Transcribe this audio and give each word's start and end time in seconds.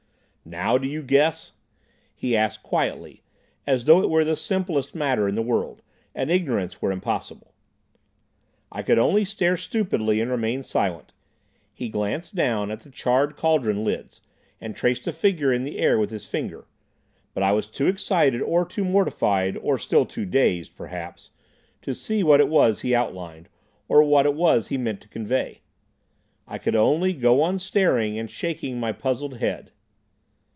"Now 0.43 0.77
do 0.77 0.87
you 0.87 1.01
guess?" 1.03 1.53
he 2.13 2.35
asked 2.35 2.61
quietly, 2.63 3.21
as 3.65 3.85
though 3.85 4.01
it 4.01 4.09
were 4.09 4.25
the 4.25 4.35
simplest 4.35 4.93
matter 4.93 5.27
in 5.27 5.35
the 5.35 5.41
world, 5.41 5.81
and 6.15 6.29
ignorance 6.29 6.81
were 6.81 6.91
impossible. 6.91 7.53
I 8.71 8.81
could 8.81 8.97
only 8.99 9.23
stare 9.23 9.55
stupidly 9.55 10.19
and 10.19 10.29
remain 10.31 10.63
silent. 10.63 11.13
He 11.71 11.87
glanced 11.87 12.35
down 12.35 12.69
at 12.69 12.79
the 12.81 12.89
charred 12.89 13.37
cauldron 13.37 13.85
lids, 13.85 14.19
and 14.59 14.75
traced 14.75 15.07
a 15.07 15.13
figure 15.13 15.53
in 15.53 15.63
the 15.63 15.77
air 15.77 15.97
with 15.97 16.09
his 16.09 16.25
finger. 16.25 16.65
But 17.33 17.43
I 17.43 17.53
was 17.53 17.67
too 17.67 17.87
excited, 17.87 18.41
or 18.41 18.65
too 18.65 18.83
mortified, 18.83 19.55
or 19.57 19.77
still 19.77 20.05
too 20.07 20.25
dazed, 20.25 20.75
perhaps, 20.75 21.29
to 21.83 21.93
see 21.93 22.23
what 22.23 22.41
it 22.41 22.49
was 22.49 22.81
he 22.81 22.95
outlined, 22.95 23.47
or 23.87 24.03
what 24.03 24.25
it 24.25 24.33
was 24.33 24.67
he 24.67 24.77
meant 24.77 24.99
to 25.01 25.07
convey. 25.07 25.61
I 26.47 26.57
could 26.57 26.75
only 26.75 27.13
go 27.13 27.41
on 27.41 27.57
staring 27.59 28.17
and 28.19 28.29
shaking 28.29 28.79
my 28.81 28.91
puzzled 28.91 29.37
head. 29.37 29.71